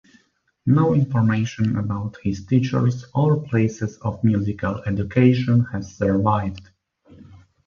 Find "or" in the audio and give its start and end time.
3.13-3.39